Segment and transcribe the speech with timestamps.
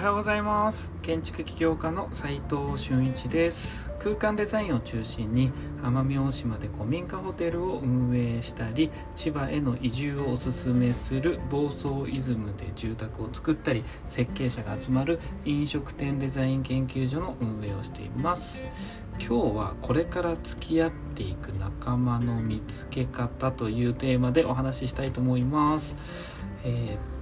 [0.00, 0.90] はようございます。
[1.02, 3.90] 建築起業家の斉藤俊一です。
[3.98, 5.52] 空間デザインを中心に
[5.82, 18.66] 奄美大島で古民家ホテルを運営したり千葉への移住をおすすめする房総イズムで住宅を作ったり設計者が集まる飲食店デザイン研究所の運営をしています。
[19.18, 25.94] 今日はこれから付き合っていく仲間の見つけ方というテーマでお話ししたいと思います、
[26.64, 27.19] えー、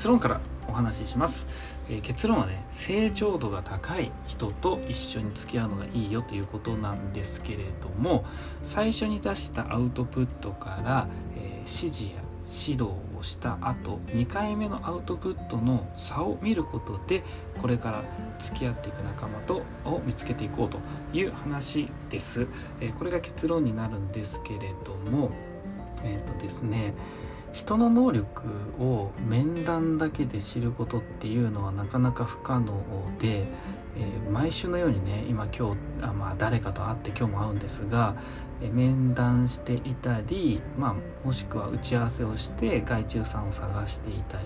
[0.00, 1.46] 結論からお話しします、
[1.90, 8.24] えー、結論はね成長度が高い人と一緒に付き合うのがいいよということなんですけれども
[8.62, 12.22] 最初に出したアウトプットから、えー、指示や
[12.66, 17.22] 指導をした後2回目のアウトプットの差を見ることで
[17.60, 18.02] これから
[18.38, 20.78] 付き合っていく仲間とを見つけていこうと
[21.12, 22.46] いう話です、
[22.80, 25.30] えー、これが結論になるんですけれども
[26.02, 26.94] えっ、とですね
[27.52, 28.42] 人の能力
[28.78, 32.72] を面談だけで知ることっていうのはなかなか不可能
[33.18, 33.46] で、
[33.96, 38.14] えー、毎週のようにね今今日あ、まあ、誰かと会って今日も会うんですが、
[38.68, 44.44] 面談していたり、まあ、もしくは打ち合わせをして外注さんを探していたり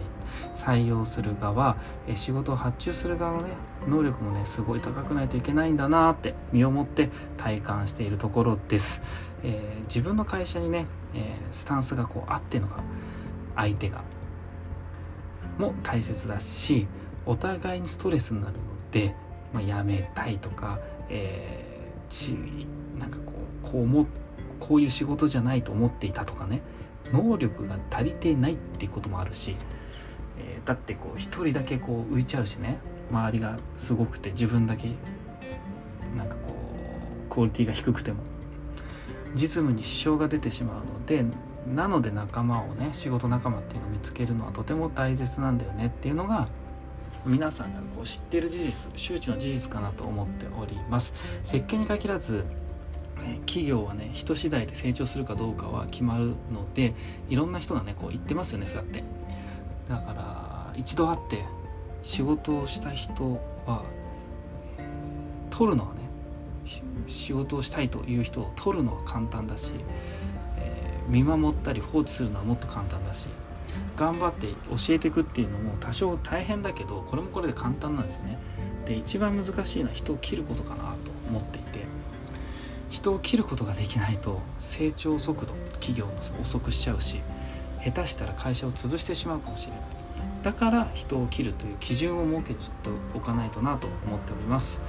[0.54, 1.76] 採用する側、
[2.14, 3.54] 仕事を発注する側のね
[3.88, 9.02] 能力もねすごい高くないといけないんだなって身をもって体感しているところです。
[9.42, 12.82] え自分の会社にねえー、スタンスがこう合ってるのか
[13.56, 14.02] 相手が
[15.58, 16.86] も大切だし
[17.24, 18.58] お互いにストレスになるの
[18.90, 19.14] で、
[19.52, 22.36] まあ、やめたいとか、えー、ち
[22.98, 23.33] なんかこう
[23.74, 24.06] こうも
[24.60, 26.62] こういう仕事じゃないと思っていたとかね。
[27.12, 29.56] 能力が足りてないっていうこともあるし、
[30.38, 32.78] えー、だってこう一人だけこう浮いちゃうしね。
[33.10, 34.88] 周りがすごくて自分だけ
[36.16, 36.54] なんかこ
[37.28, 38.22] うクオリティが低くても。
[39.34, 41.24] 実務に支障が出てしまうので
[41.74, 46.46] なので仲間をね仕事仲間っていうのを見つけるのはとても大切なんだよねっていうのが
[47.26, 51.12] 皆さんがこう知ってる事実周知の事実かなと思っております。
[51.42, 52.44] 設計に限らず
[53.46, 56.94] 企業はね人次第で成長するかどうかは決まるので
[57.28, 59.04] いろんな人がねこう言ってますよねそうやって。
[59.88, 61.44] だから一度会って
[62.02, 63.84] 仕事をした人は
[65.50, 66.00] 取るのはね
[67.06, 69.72] 仕事をしたいという人を取るのは簡単だし、
[70.58, 73.28] えー、見守ったり放置するのはもっと簡単だし
[73.96, 78.38] 頑張って教えていくっていうのも多少大変だけどこれもこれで簡単なんですね。
[78.86, 81.73] で一番難しいのは人を切ることかなと思っていて。
[82.94, 87.20] 人を切ることができないと成長速度企業の遅くしちゃうし
[87.82, 89.80] 下手したら会社を潰してしまうかもしれない。
[90.44, 94.80] だから人を切るという基準を設けちょっとおかないとなと思っております。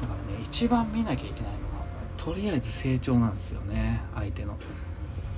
[0.00, 1.84] だからね一番見なきゃいけないのは
[2.16, 4.56] とりあえず成長なんですよね相手の。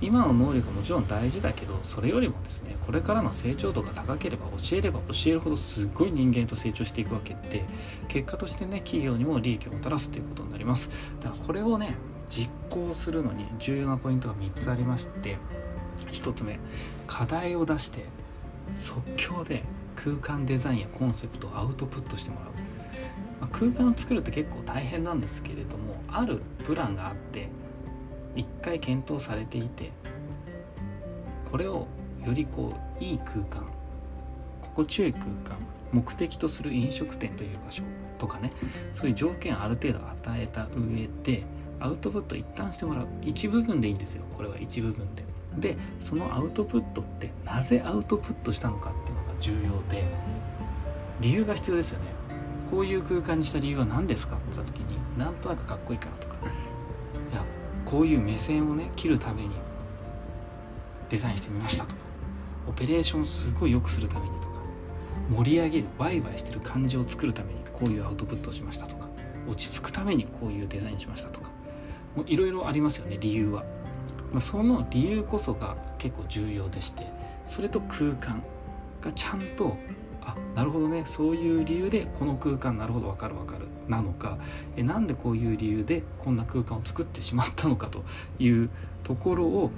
[0.03, 7.65] 今の能力はもちろん大事だけどそれよりもですねこれからの成長度が高ければ教えれば教えるほどすっごい人間と成長していくわけで
[8.09, 10.91] 結果としてね企業にも利益をもたらすということになります。
[11.21, 11.95] だからこれをね
[12.29, 15.39] 実行するのに重要なポイントが3つありまして
[16.11, 16.59] 1つ目
[17.07, 18.07] 課題を出して
[18.77, 19.63] 即興で
[19.95, 22.49] 空間デザインやコンセプトをアウトプットしてもらう。
[23.41, 27.49] まあ、空間を作るって結構大変なんですけれどもあるプランがあって
[28.35, 29.91] 一回検討されていて
[31.51, 31.87] これを
[32.25, 33.67] よりこういい空間
[34.61, 35.59] 心地よい空間
[35.93, 37.83] 目的とする飲食店という場所
[38.19, 38.53] とかね
[38.93, 41.45] そういう条件ある程度与えた上で
[41.83, 44.23] アウトプット一旦してもらう一部分でいいんですよ。
[44.37, 45.25] これは一部分で。
[45.59, 50.05] でそのアウトプットってなぜアウトプットしたのかっていうのが重要で
[51.21, 52.07] 理由が必要ですよね。
[52.71, 56.22] こういう空間にした理由は何ですかって言った時になんとなくかっこいいから。
[57.93, 59.51] こういう目線をね切るために
[61.11, 61.97] デザインしてみましたとか
[62.67, 64.55] オペレーションすごい良くするためにとか
[65.29, 69.07] 盛り上げるワイワイしてる感じを作るためにこういうアウトプットをしましたとか
[69.47, 71.51] 落ち着くためにこういうデザインしましたとか
[72.27, 73.63] いろいろありますよね理由は、
[74.41, 77.07] その理由こそが結構重要でして
[77.45, 78.43] それと空間
[79.03, 79.77] がちゃんと
[80.25, 81.05] あなるほどね。
[81.07, 83.67] そういう理由でこの空間なるほど分かる分かる。
[83.89, 84.39] なのか
[84.77, 88.05] えなんでこういう理由でこんな空間を作ってしまったのかと
[88.39, 88.71] いう
[89.03, 89.71] ところを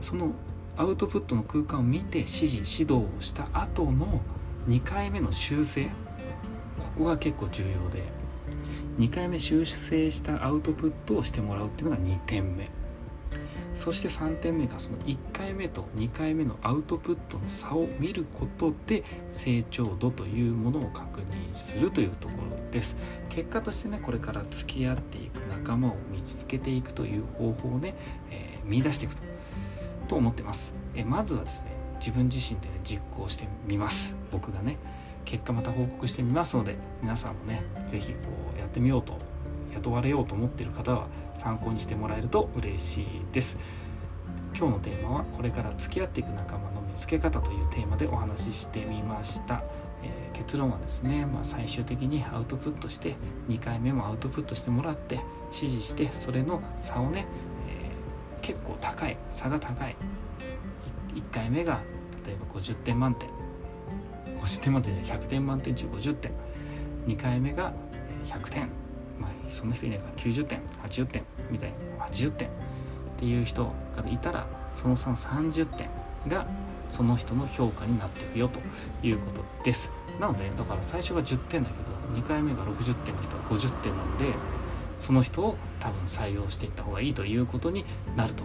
[0.00, 0.32] その
[0.76, 4.20] アウトプットの空間を見て指示指導をした後の
[4.68, 5.84] 2回目の修正
[6.78, 8.02] ここが結構重要で
[8.98, 12.70] 2回目修正したアウトプットをしてもらうっていうのが2点目。
[13.74, 22.96] そして3点目がその1回目と2回目のアウトプットの差を見ることで成長度というものを確認するというところです。
[23.28, 27.94] 結果としてねこれから付き合っていく仲間を見つけていくという方法をね、
[28.30, 29.22] えー、見出していくと
[30.08, 34.14] と思ってます、えー、まずはですね自分自身で、ね、実行してみます。
[34.30, 34.76] 僕がね
[35.24, 38.18] 結果また報告してみますので皆さんもね是非こ
[38.56, 39.18] うやってみようと
[39.84, 43.58] 雇われようと思っている方は参考にしてもらえると嬉しいです。
[44.56, 49.64] 今日のテーマはこれから付き合っていく仲間の見つけ方というテーマでお話ししてみました、
[50.04, 53.16] えー、結論はですね、まあ、最終的にアウトプットして
[53.48, 55.18] 2回目もアウトプットしてもらって
[55.52, 57.26] 指示してそれの差をね、
[57.68, 59.96] えー、結構高い差が高い。
[61.14, 61.80] 1回目が
[62.24, 63.28] 例えば50点満点。
[64.40, 66.32] 50点満点で100点満点中50点。
[67.06, 67.72] 2回目が
[68.26, 68.83] 100点。
[69.18, 70.06] まあそんな人いないか。
[70.06, 72.06] ら90点80点みたいな。
[72.06, 72.48] 80点。
[72.48, 72.50] っ
[73.16, 73.72] ていう人が
[74.10, 75.88] いたらその差30点
[76.28, 76.46] が
[76.88, 78.60] その人の評価になっていくよと
[79.06, 79.90] いうことです。
[80.20, 84.26] なのでだから最初が10点だけど2回目が60点の人は50点なので
[84.98, 87.84] その人を多分採用していった方がいいということに
[88.16, 88.44] なると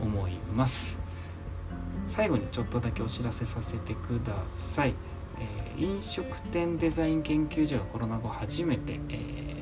[0.00, 0.98] 思います。
[2.06, 4.94] 最後にちょっとだけお知らせさせてください、
[5.38, 9.61] えー、飲食店デザイン研究所がコロナ後初めて、え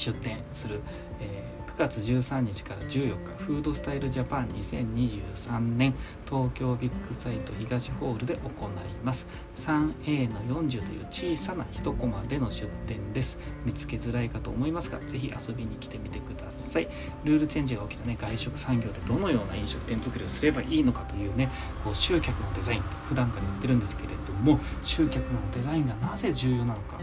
[0.00, 0.80] 出展する、
[1.20, 5.94] えー9月13日から14日フードスタイルジャパン2023年
[6.28, 8.70] 東京ビッグサイト東ホールで行い
[9.02, 9.26] ます。
[9.56, 13.38] 3A の40という小さな一コマでの出店です。
[13.64, 16.88] 見つけづらいかと思いますがぜひ遊びに来てみてください。
[17.24, 21.48] ルールチェンジが起きたね外食産業でどのような飲食店作りをすればいいのかというね
[21.84, 26.98] こう集客のデザイン普段から言ってるんですけれども集客のデザインがなぜ重要なのか。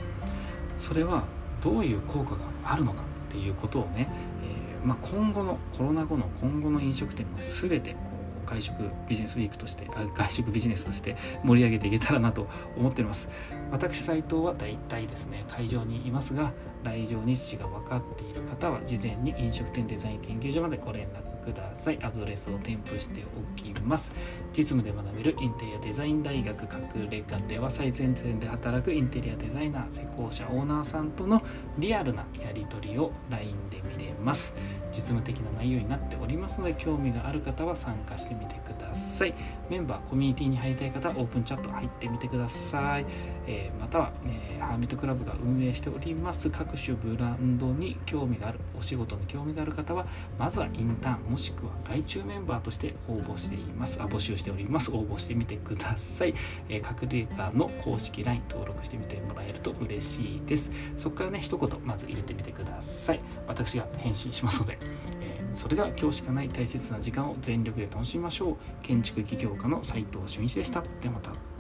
[0.78, 1.24] それは
[1.68, 4.08] どういう効果があるのかっていうことをね
[4.42, 8.17] えまあ、今後のコロナ後の今後の飲食店も全てこう
[8.48, 12.48] 外食ビジネスウィークとしてあ外食ビジネスとして盛り上げていけたらなと
[12.78, 13.30] 思っております。
[13.72, 16.54] 私斉藤は大体ですね会場にいますが
[16.84, 22.00] 来場日時が分かっている方は事前に飲食店デザイン研究所までご連絡ください。
[22.04, 24.12] アドレスを添付しておきます。
[24.52, 31.42] 実務で学べるインテリアデザイン大学隠れ家では最前線で働くインテリアデザイナー施工者オーナーさんとの
[31.78, 34.54] リアルなやり取りを LINE で見れます。
[34.92, 39.34] 実務的な内容になっておりますので興味がある方は参加してみてください。
[39.70, 43.06] メンバーコミュニティに入りたい方オープンチャット入ってみてください、
[43.46, 46.50] えー、または、えー、ハーミットクラブが運営しております。
[46.50, 50.06] 各種ブランドに興味があるお仕事に興味がある方は
[50.40, 54.02] まずはインターンもしくは外注メンバーとして応募しています。
[54.02, 54.90] あ募集しております。
[54.92, 56.34] 応募してみてください、
[56.70, 60.72] えー、隠れ家の公式 LINE 登録してみてもらえると嬉しいです。
[60.96, 63.20] そこからね一言まず入れてみてください。
[63.48, 64.78] 私が返信しますので、
[65.20, 68.58] えー、それでは今日しかない大切な時間を全力で楽しみまましょう。
[68.84, 70.82] 建築起業家の斉藤俊一でした。
[71.02, 71.57] ではまた。